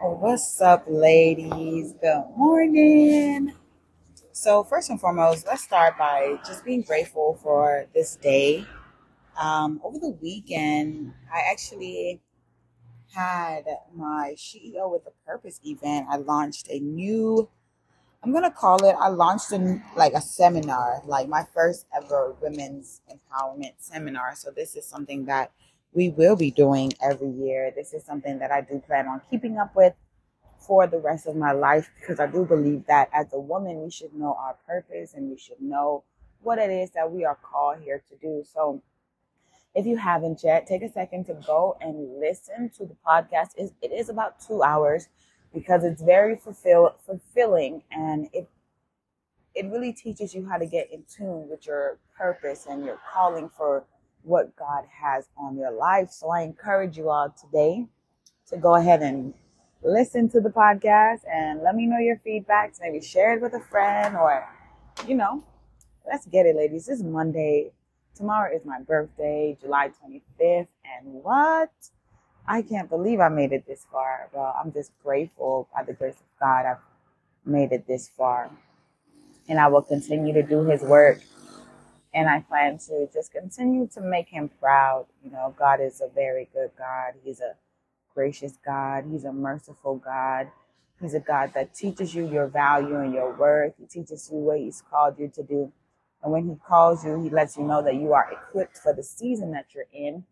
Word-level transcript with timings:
What's 0.00 0.62
up, 0.62 0.84
ladies? 0.88 1.94
Good 2.00 2.24
morning. 2.36 3.54
So, 4.32 4.64
first 4.64 4.90
and 4.90 5.00
foremost, 5.00 5.46
let's 5.46 5.64
start 5.64 5.98
by 5.98 6.38
just 6.46 6.64
being 6.64 6.82
grateful 6.82 7.38
for 7.42 7.86
this 7.94 8.16
day. 8.16 8.66
Um, 9.40 9.80
over 9.84 9.98
the 9.98 10.18
weekend, 10.22 11.14
I 11.32 11.42
actually 11.50 12.20
had 13.14 13.64
my 13.94 14.34
CEO 14.36 14.90
with 14.92 15.02
a 15.06 15.12
Purpose 15.26 15.60
event. 15.64 16.06
I 16.10 16.18
launched 16.18 16.68
a 16.70 16.80
new, 16.80 17.48
I'm 18.22 18.32
gonna 18.32 18.50
call 18.52 18.84
it, 18.84 18.96
I 19.00 19.08
launched 19.08 19.52
a, 19.52 19.82
like 19.96 20.14
a 20.14 20.22
seminar, 20.22 21.02
like 21.06 21.28
my 21.28 21.46
first 21.54 21.86
ever 21.96 22.36
women's 22.42 23.02
empowerment 23.10 23.74
seminar. 23.78 24.34
So, 24.36 24.50
this 24.50 24.76
is 24.76 24.86
something 24.86 25.26
that 25.26 25.52
we 25.92 26.10
will 26.10 26.36
be 26.36 26.50
doing 26.50 26.92
every 27.02 27.30
year. 27.30 27.72
This 27.74 27.92
is 27.92 28.04
something 28.04 28.38
that 28.38 28.50
I 28.50 28.60
do 28.60 28.80
plan 28.80 29.08
on 29.08 29.20
keeping 29.30 29.58
up 29.58 29.74
with 29.74 29.94
for 30.58 30.86
the 30.86 30.98
rest 30.98 31.26
of 31.26 31.36
my 31.36 31.52
life 31.52 31.90
because 32.00 32.20
I 32.20 32.26
do 32.26 32.44
believe 32.44 32.86
that 32.86 33.08
as 33.12 33.32
a 33.32 33.40
woman, 33.40 33.82
we 33.82 33.90
should 33.90 34.14
know 34.14 34.34
our 34.34 34.56
purpose 34.66 35.14
and 35.14 35.30
we 35.30 35.38
should 35.38 35.60
know 35.60 36.04
what 36.42 36.58
it 36.58 36.70
is 36.70 36.90
that 36.92 37.10
we 37.10 37.24
are 37.24 37.38
called 37.42 37.78
here 37.82 38.02
to 38.10 38.16
do. 38.16 38.44
So, 38.52 38.82
if 39.74 39.86
you 39.86 39.96
haven't 39.96 40.42
yet, 40.42 40.66
take 40.66 40.82
a 40.82 40.90
second 40.90 41.24
to 41.26 41.34
go 41.46 41.76
and 41.80 42.18
listen 42.20 42.70
to 42.78 42.86
the 42.86 42.96
podcast. 43.06 43.50
It 43.56 43.92
is 43.92 44.08
about 44.08 44.40
two 44.40 44.62
hours 44.62 45.08
because 45.54 45.84
it's 45.84 46.02
very 46.02 46.36
fulfill, 46.36 46.96
fulfilling 47.06 47.82
and 47.92 48.28
it 48.32 48.48
it 49.54 49.66
really 49.66 49.92
teaches 49.92 50.34
you 50.34 50.48
how 50.48 50.56
to 50.58 50.66
get 50.66 50.90
in 50.92 51.04
tune 51.08 51.48
with 51.48 51.66
your 51.66 51.98
purpose 52.16 52.66
and 52.68 52.84
your 52.84 52.98
calling 53.12 53.48
for 53.56 53.84
what 54.22 54.54
God 54.56 54.84
has 55.02 55.28
on 55.36 55.56
your 55.56 55.72
life. 55.72 56.10
So 56.10 56.30
I 56.30 56.42
encourage 56.42 56.96
you 56.96 57.10
all 57.10 57.30
today 57.30 57.86
to 58.48 58.56
go 58.56 58.74
ahead 58.74 59.02
and 59.02 59.34
listen 59.82 60.28
to 60.30 60.40
the 60.40 60.50
podcast 60.50 61.20
and 61.32 61.62
let 61.62 61.74
me 61.74 61.86
know 61.86 61.98
your 61.98 62.20
feedbacks. 62.26 62.80
Maybe 62.80 63.00
share 63.00 63.34
it 63.34 63.42
with 63.42 63.54
a 63.54 63.60
friend 63.60 64.16
or, 64.16 64.46
you 65.06 65.14
know, 65.14 65.44
let's 66.06 66.26
get 66.26 66.46
it, 66.46 66.56
ladies. 66.56 66.86
This 66.86 66.98
is 66.98 67.04
Monday. 67.04 67.72
Tomorrow 68.14 68.54
is 68.54 68.64
my 68.64 68.80
birthday, 68.80 69.56
July 69.60 69.90
25th. 70.04 70.68
And 70.84 71.22
what? 71.22 71.70
I 72.46 72.62
can't 72.62 72.90
believe 72.90 73.20
I 73.20 73.28
made 73.28 73.52
it 73.52 73.66
this 73.66 73.86
far. 73.90 74.28
Well, 74.32 74.54
I'm 74.62 74.72
just 74.72 74.92
grateful 75.02 75.68
by 75.74 75.84
the 75.84 75.92
grace 75.92 76.16
of 76.16 76.26
God 76.40 76.66
I've 76.66 76.82
made 77.46 77.72
it 77.72 77.86
this 77.86 78.08
far. 78.08 78.50
And 79.48 79.58
I 79.58 79.68
will 79.68 79.82
continue 79.82 80.34
to 80.34 80.42
do 80.42 80.64
his 80.64 80.82
work 80.82 81.20
and 82.12 82.28
I 82.28 82.40
plan 82.40 82.78
to 82.88 83.08
just 83.12 83.32
continue 83.32 83.86
to 83.94 84.00
make 84.00 84.28
him 84.28 84.50
proud. 84.60 85.06
You 85.24 85.30
know, 85.30 85.54
God 85.58 85.80
is 85.80 86.00
a 86.00 86.08
very 86.12 86.48
good 86.52 86.70
God. 86.76 87.14
He's 87.24 87.40
a 87.40 87.54
gracious 88.14 88.58
God. 88.64 89.04
He's 89.10 89.24
a 89.24 89.32
merciful 89.32 89.96
God. 89.96 90.48
He's 91.00 91.14
a 91.14 91.20
God 91.20 91.52
that 91.54 91.74
teaches 91.74 92.14
you 92.14 92.28
your 92.28 92.46
value 92.46 92.98
and 92.98 93.14
your 93.14 93.34
worth. 93.34 93.74
He 93.78 93.86
teaches 93.86 94.28
you 94.30 94.38
what 94.38 94.58
He's 94.58 94.82
called 94.90 95.18
you 95.18 95.28
to 95.34 95.42
do. 95.42 95.72
And 96.22 96.32
when 96.32 96.48
He 96.48 96.56
calls 96.66 97.04
you, 97.04 97.22
He 97.22 97.30
lets 97.30 97.56
you 97.56 97.64
know 97.64 97.82
that 97.82 97.94
you 97.94 98.12
are 98.12 98.30
equipped 98.30 98.76
for 98.76 98.92
the 98.92 99.02
season 99.02 99.52
that 99.52 99.66
you're 99.74 99.86
in. 99.92 100.24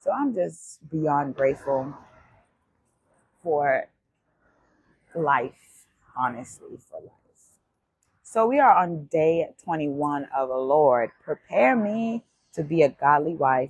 So 0.00 0.12
I'm 0.12 0.34
just 0.34 0.88
beyond 0.90 1.34
grateful 1.34 1.94
for 3.42 3.86
life, 5.14 5.86
honestly, 6.16 6.78
for 6.90 7.00
life. 7.00 7.21
So 8.32 8.46
we 8.46 8.60
are 8.60 8.72
on 8.72 9.08
day 9.12 9.50
21 9.62 10.26
of 10.34 10.48
the 10.48 10.56
Lord. 10.56 11.10
Prepare 11.22 11.76
me 11.76 12.24
to 12.54 12.64
be 12.64 12.80
a 12.80 12.88
godly 12.88 13.34
wife, 13.34 13.68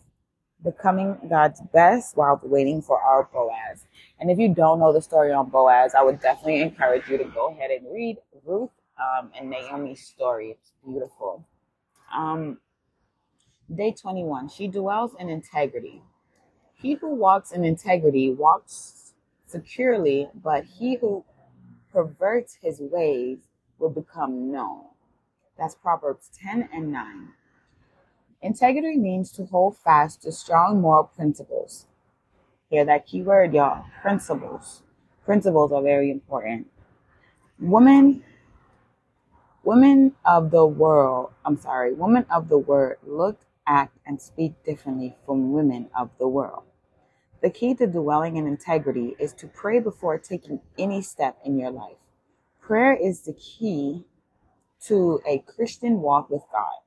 becoming 0.62 1.18
God's 1.28 1.60
best 1.72 2.16
while 2.16 2.40
waiting 2.44 2.80
for 2.80 3.02
our 3.02 3.28
Boaz. 3.32 3.84
And 4.20 4.30
if 4.30 4.38
you 4.38 4.54
don't 4.54 4.78
know 4.78 4.92
the 4.92 5.02
story 5.02 5.32
on 5.32 5.50
Boaz, 5.50 5.96
I 5.96 6.04
would 6.04 6.20
definitely 6.20 6.60
encourage 6.60 7.08
you 7.08 7.18
to 7.18 7.24
go 7.24 7.48
ahead 7.48 7.72
and 7.72 7.92
read 7.92 8.18
Ruth 8.44 8.70
um, 9.00 9.32
and 9.36 9.50
Naomi's 9.50 10.06
story. 10.06 10.50
It's 10.50 10.70
beautiful. 10.86 11.44
Um, 12.16 12.58
day 13.74 13.92
21. 14.00 14.48
She 14.48 14.68
dwells 14.68 15.10
in 15.18 15.28
integrity. 15.28 16.04
He 16.74 16.92
who 16.92 17.16
walks 17.16 17.50
in 17.50 17.64
integrity 17.64 18.32
walks 18.32 19.12
securely, 19.44 20.28
but 20.32 20.62
he 20.64 20.98
who 21.00 21.24
perverts 21.92 22.58
his 22.62 22.78
ways 22.78 23.38
will 23.82 23.90
become 23.90 24.50
known. 24.50 24.84
That's 25.58 25.74
Proverbs 25.74 26.30
10 26.40 26.70
and 26.72 26.92
9. 26.92 27.28
Integrity 28.40 28.96
means 28.96 29.30
to 29.32 29.44
hold 29.44 29.76
fast 29.76 30.22
to 30.22 30.32
strong 30.32 30.80
moral 30.80 31.04
principles. 31.04 31.86
Hear 32.70 32.84
that 32.86 33.06
key 33.06 33.22
word, 33.22 33.52
y'all. 33.52 33.84
Principles. 34.00 34.82
Principles 35.24 35.72
are 35.72 35.82
very 35.82 36.10
important. 36.10 36.68
Women, 37.58 38.24
women 39.62 40.14
of 40.24 40.50
the 40.50 40.64
world, 40.64 41.32
I'm 41.44 41.58
sorry, 41.58 41.92
women 41.92 42.24
of 42.30 42.48
the 42.48 42.58
word 42.58 42.96
look, 43.06 43.38
act, 43.66 43.98
and 44.06 44.20
speak 44.20 44.64
differently 44.64 45.16
from 45.26 45.52
women 45.52 45.90
of 45.96 46.10
the 46.18 46.26
world. 46.26 46.62
The 47.42 47.50
key 47.50 47.74
to 47.74 47.86
dwelling 47.86 48.36
in 48.36 48.46
integrity 48.46 49.16
is 49.18 49.32
to 49.34 49.46
pray 49.46 49.80
before 49.80 50.18
taking 50.18 50.60
any 50.78 51.02
step 51.02 51.38
in 51.44 51.58
your 51.58 51.70
life. 51.70 52.01
Prayer 52.72 52.94
is 52.94 53.20
the 53.20 53.34
key 53.34 54.06
to 54.86 55.20
a 55.28 55.40
Christian 55.40 56.00
walk 56.00 56.30
with 56.30 56.40
God. 56.50 56.80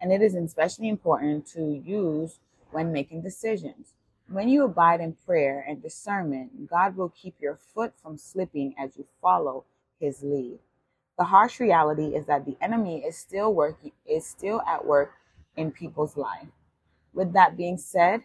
And 0.00 0.10
it 0.10 0.22
is 0.22 0.34
especially 0.34 0.88
important 0.88 1.46
to 1.48 1.74
use 1.84 2.38
when 2.70 2.90
making 2.90 3.20
decisions. 3.20 3.92
When 4.30 4.48
you 4.48 4.64
abide 4.64 5.02
in 5.02 5.18
prayer 5.26 5.62
and 5.68 5.82
discernment, 5.82 6.70
God 6.70 6.96
will 6.96 7.10
keep 7.10 7.34
your 7.38 7.56
foot 7.74 7.92
from 8.02 8.16
slipping 8.16 8.74
as 8.78 8.96
you 8.96 9.04
follow 9.20 9.66
his 10.00 10.22
lead. 10.22 10.60
The 11.18 11.24
harsh 11.24 11.60
reality 11.60 12.14
is 12.14 12.24
that 12.24 12.46
the 12.46 12.56
enemy 12.62 13.04
is 13.04 13.18
still 13.18 13.52
working 13.52 13.92
is 14.06 14.24
still 14.24 14.62
at 14.62 14.86
work 14.86 15.12
in 15.54 15.70
people's 15.70 16.16
life. 16.16 16.48
With 17.12 17.34
that 17.34 17.58
being 17.58 17.76
said, 17.76 18.22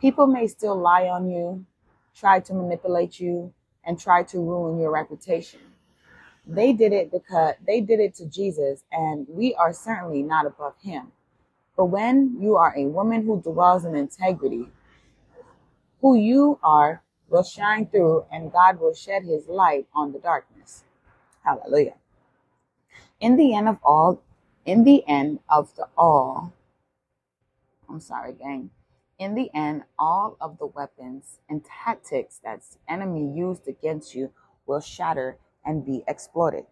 people 0.00 0.28
may 0.28 0.46
still 0.46 0.78
lie 0.80 1.08
on 1.08 1.28
you, 1.28 1.66
try 2.14 2.40
to 2.40 2.54
manipulate 2.54 3.20
you, 3.20 3.52
and 3.84 3.98
try 3.98 4.22
to 4.24 4.38
ruin 4.38 4.78
your 4.78 4.92
reputation. 4.92 5.60
They 6.46 6.72
did 6.72 6.92
it 6.92 7.10
because 7.10 7.54
they 7.66 7.80
did 7.80 8.00
it 8.00 8.14
to 8.16 8.26
Jesus, 8.26 8.84
and 8.90 9.26
we 9.28 9.54
are 9.54 9.72
certainly 9.72 10.22
not 10.22 10.46
above 10.46 10.74
him. 10.82 11.12
But 11.76 11.86
when 11.86 12.38
you 12.40 12.56
are 12.56 12.74
a 12.76 12.86
woman 12.86 13.24
who 13.26 13.40
dwells 13.40 13.84
in 13.84 13.94
integrity, 13.94 14.68
who 16.00 16.16
you 16.16 16.58
are 16.62 17.02
will 17.28 17.42
shine 17.44 17.86
through, 17.86 18.24
and 18.32 18.52
God 18.52 18.80
will 18.80 18.94
shed 18.94 19.24
his 19.24 19.46
light 19.46 19.86
on 19.94 20.12
the 20.12 20.18
darkness. 20.18 20.84
Hallelujah. 21.44 21.96
In 23.20 23.36
the 23.36 23.54
end 23.54 23.68
of 23.68 23.78
all, 23.82 24.22
in 24.64 24.84
the 24.84 25.06
end 25.06 25.40
of 25.48 25.74
the 25.76 25.88
all, 25.96 26.52
I'm 27.88 28.00
sorry, 28.00 28.32
gang. 28.32 28.70
In 29.18 29.34
the 29.34 29.50
end, 29.52 29.82
all 29.98 30.36
of 30.40 30.58
the 30.58 30.66
weapons 30.66 31.40
and 31.48 31.64
tactics 31.64 32.40
that 32.44 32.62
the 32.62 32.92
enemy 32.92 33.32
used 33.36 33.66
against 33.66 34.14
you 34.14 34.32
will 34.66 34.80
shatter 34.80 35.38
and 35.64 35.84
be 35.84 36.04
exploded. 36.06 36.66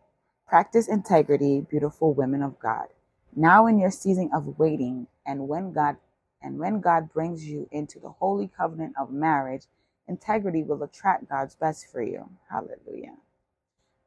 Practice 0.46 0.88
integrity, 0.88 1.60
beautiful 1.68 2.14
women 2.14 2.42
of 2.42 2.60
God. 2.60 2.86
Now 3.34 3.66
in 3.66 3.80
your 3.80 3.90
season 3.90 4.30
of 4.32 4.58
waiting 4.60 5.08
and 5.26 5.48
when 5.48 5.72
God 5.72 5.96
and 6.40 6.58
when 6.58 6.80
God 6.80 7.12
brings 7.12 7.44
you 7.44 7.68
into 7.72 7.98
the 7.98 8.10
holy 8.10 8.48
covenant 8.56 8.94
of 9.00 9.10
marriage, 9.10 9.64
integrity 10.06 10.62
will 10.62 10.82
attract 10.84 11.28
God's 11.28 11.56
best 11.56 11.90
for 11.90 12.00
you. 12.00 12.30
Hallelujah. 12.48 13.16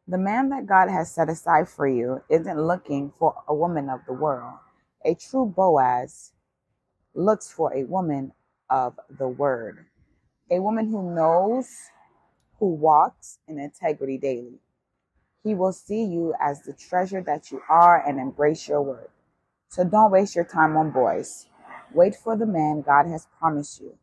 The 0.08 0.18
man 0.18 0.50
that 0.50 0.66
God 0.66 0.90
has 0.90 1.12
set 1.12 1.30
aside 1.30 1.68
for 1.68 1.88
you 1.88 2.24
isn't 2.30 2.62
looking 2.62 3.12
for 3.20 3.44
a 3.48 3.54
woman 3.54 3.90
of 3.90 4.00
the 4.08 4.14
world. 4.14 4.60
A 5.04 5.16
true 5.16 5.46
Boaz 5.46 6.32
looks 7.20 7.52
for 7.52 7.74
a 7.76 7.86
woman 7.86 8.34
of 8.70 9.00
the 9.20 9.28
word, 9.28 9.86
a 10.52 10.62
woman 10.62 10.90
who 10.90 11.16
knows, 11.16 11.70
who 12.60 12.68
walks 12.68 13.40
in 13.48 13.60
integrity 13.60 14.18
daily. 14.18 14.60
He 15.44 15.56
will 15.56 15.74
see 15.74 16.04
you 16.04 16.34
as 16.42 16.64
the 16.64 16.74
treasure 16.74 17.22
that 17.24 17.52
you 17.52 17.62
are 17.70 18.04
and 18.08 18.20
embrace 18.20 18.68
your 18.68 18.82
word. 18.82 19.10
So 19.70 19.84
don't 19.84 20.12
waste 20.12 20.36
your 20.36 20.46
time 20.46 20.78
on 20.78 20.92
boys. 20.92 21.48
Wait 21.94 22.16
for 22.16 22.38
the 22.38 22.46
man 22.46 22.82
God 22.82 23.08
has 23.08 23.28
promised 23.40 23.82
you 23.82 23.98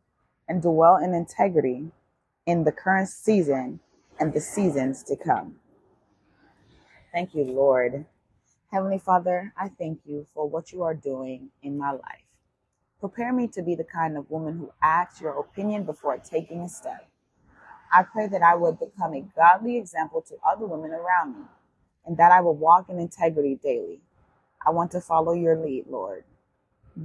and 0.47 0.61
dwell 0.61 0.97
in 0.97 1.13
integrity 1.13 1.91
in 2.45 2.63
the 2.63 2.71
current 2.71 3.09
season 3.09 3.79
and 4.19 4.33
the 4.33 4.41
seasons 4.41 5.03
to 5.03 5.15
come. 5.15 5.57
Thank 7.13 7.35
you, 7.35 7.43
Lord. 7.45 8.05
Heavenly 8.71 8.99
Father, 8.99 9.53
I 9.57 9.69
thank 9.69 10.01
you 10.05 10.27
for 10.33 10.47
what 10.49 10.73
you 10.73 10.83
are 10.83 10.95
doing 10.95 11.49
in 11.63 11.77
my 11.77 11.91
life. 11.91 12.26
Prepare 12.99 13.33
me 13.33 13.47
to 13.49 13.61
be 13.61 13.75
the 13.75 13.83
kind 13.83 14.17
of 14.17 14.29
woman 14.31 14.57
who 14.57 14.71
asks 14.81 15.21
your 15.21 15.39
opinion 15.39 15.83
before 15.83 16.17
taking 16.17 16.61
a 16.61 16.69
step. 16.69 17.07
I 17.93 18.03
pray 18.03 18.27
that 18.27 18.41
I 18.41 18.55
would 18.55 18.79
become 18.79 19.13
a 19.13 19.25
godly 19.35 19.77
example 19.77 20.21
to 20.23 20.35
other 20.47 20.65
women 20.65 20.91
around 20.91 21.35
me 21.37 21.45
and 22.05 22.17
that 22.17 22.31
I 22.31 22.41
will 22.41 22.55
walk 22.55 22.89
in 22.89 22.99
integrity 22.99 23.59
daily. 23.63 24.01
I 24.65 24.71
want 24.71 24.91
to 24.91 25.01
follow 25.01 25.33
your 25.33 25.57
lead, 25.57 25.85
Lord. 25.89 26.23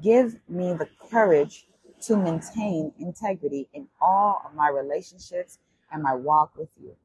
Give 0.00 0.38
me 0.48 0.72
the 0.72 0.88
courage 1.10 1.66
to 2.02 2.16
maintain 2.16 2.92
integrity 2.98 3.68
in 3.74 3.88
all 4.00 4.42
of 4.46 4.54
my 4.54 4.68
relationships 4.68 5.58
and 5.92 6.02
my 6.02 6.14
walk 6.14 6.56
with 6.56 6.70
you. 6.82 6.96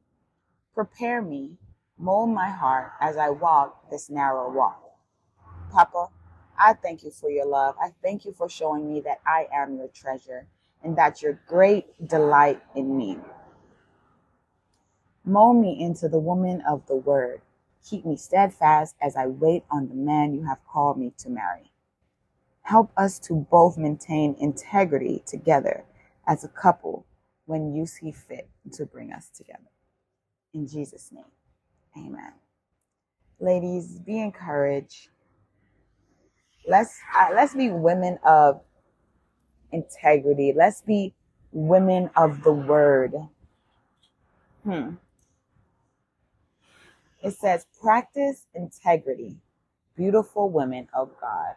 Prepare 0.74 1.22
me, 1.22 1.51
mold 1.98 2.30
my 2.30 2.50
heart 2.50 2.94
as 3.01 3.18
I 3.18 3.30
walk 3.30 3.89
this 3.92 4.10
narrow 4.10 4.51
walk. 4.51 4.81
Papa, 5.72 6.07
I 6.57 6.74
thank 6.74 7.04
you 7.04 7.12
for 7.12 7.30
your 7.30 7.45
love. 7.45 7.75
I 7.81 7.92
thank 8.04 8.25
you 8.25 8.33
for 8.33 8.50
showing 8.50 8.92
me 8.92 9.01
that 9.01 9.21
I 9.25 9.48
am 9.54 9.77
your 9.77 9.89
treasure 9.89 10.48
and 10.83 10.98
that 10.98 11.21
your 11.21 11.39
great 11.48 12.07
delight 12.07 12.62
in 12.75 12.98
me. 12.98 13.19
Mold 15.25 15.57
me 15.62 15.77
into 15.81 16.07
the 16.07 16.19
woman 16.19 16.62
of 16.68 16.88
the 16.88 16.95
word. 16.95 17.42
Keep 17.88 18.06
me 18.06 18.18
steadfast 18.18 18.95
as 19.01 19.15
I 19.15 19.27
wait 19.27 19.63
on 19.71 19.89
the 19.89 19.95
man 19.95 20.33
you 20.33 20.45
have 20.45 20.59
called 20.65 20.98
me 20.98 21.13
to 21.19 21.30
marry. 21.30 21.71
Help 22.63 22.92
us 22.98 23.19
to 23.19 23.33
both 23.36 23.77
maintain 23.77 24.36
integrity 24.39 25.24
together 25.25 25.86
as 26.27 26.44
a 26.44 26.50
couple 26.50 27.06
when 27.45 27.74
you 27.74 27.86
see 27.86 28.12
fit 28.12 28.50
to 28.74 28.86
bring 28.86 29.13
us 29.13 29.30
together. 29.30 29.69
In 30.53 30.68
Jesus' 30.68 31.12
name, 31.12 31.25
amen. 31.98 32.33
Ladies, 33.39 34.00
be 34.00 34.19
encouraged. 34.19 35.10
Let's 36.68 37.00
uh, 37.18 37.30
let's 37.34 37.56
be 37.56 37.69
women 37.69 38.19
of 38.25 38.62
integrity. 39.72 40.54
Let's 40.56 40.81
be 40.81 41.14
women 41.52 42.10
of 42.16 42.44
the 42.44 42.52
word. 42.52 43.14
Hmm. 44.64 44.96
It 47.24 47.34
says, 47.34 47.66
practice 47.81 48.46
integrity, 48.54 49.38
beautiful 49.96 50.50
women 50.50 50.88
of 50.94 51.10
God. 51.19 51.56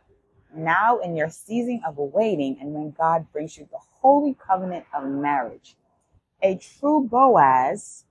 Now, 0.54 0.98
in 0.98 1.16
your 1.16 1.28
season 1.28 1.82
of 1.86 1.98
awaiting, 1.98 2.58
and 2.60 2.72
when 2.72 2.90
God 2.92 3.26
brings 3.32 3.58
you 3.58 3.68
the 3.70 3.78
holy 4.00 4.34
covenant 4.34 4.86
of 4.94 5.04
marriage, 5.04 5.76
a 6.42 6.56
true 6.56 7.06
Boaz 7.08 8.04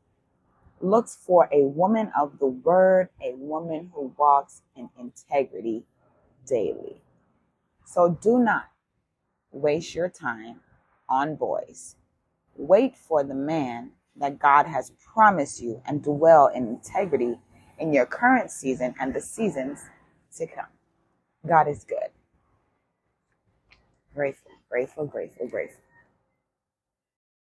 looks 0.79 1.17
for 1.25 1.49
a 1.51 1.63
woman 1.63 2.11
of 2.17 2.39
the 2.39 2.47
word, 2.47 3.09
a 3.21 3.33
woman 3.35 3.91
who 3.93 4.13
walks 4.17 4.61
in 4.75 4.89
integrity 4.97 5.83
daily. 6.49 7.01
So 7.85 8.17
do 8.21 8.39
not 8.39 8.65
waste 9.51 9.95
your 9.95 10.09
time 10.09 10.61
on 11.09 11.35
boys. 11.35 11.95
Wait 12.55 12.97
for 12.97 13.23
the 13.23 13.35
man 13.35 13.91
that 14.17 14.39
God 14.39 14.67
has 14.67 14.91
promised 15.13 15.61
you 15.61 15.81
and 15.87 16.03
dwell 16.03 16.47
in 16.47 16.67
integrity 16.67 17.39
in 17.79 17.93
your 17.93 18.05
current 18.07 18.51
season 18.51 18.95
and 18.99 19.13
the 19.13 19.21
seasons 19.21 19.81
to 20.37 20.47
come. 20.47 20.67
God 21.47 21.67
is 21.67 21.83
good. 21.85 22.09
Grateful, 24.15 24.51
grateful, 24.69 25.05
grateful, 25.07 25.47
grateful. 25.47 25.81